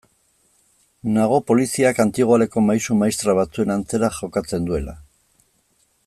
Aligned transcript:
Nago 1.17 1.37
poliziak 1.49 2.01
antigoaleko 2.05 2.63
maisu-maistra 2.69 3.37
batzuen 3.43 3.75
antzera 3.77 4.13
jokatzen 4.21 4.69
duela. 4.71 4.97